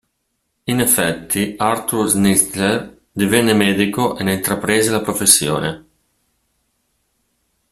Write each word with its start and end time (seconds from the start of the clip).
In 0.63 0.79
effetti 0.79 1.53
Arthur 1.59 2.09
Schnitzler 2.09 2.91
divenne 3.11 3.53
medico 3.53 4.17
e 4.17 4.23
ne 4.23 4.33
intraprese 4.33 4.89
la 4.89 5.01
professione. 5.01 5.85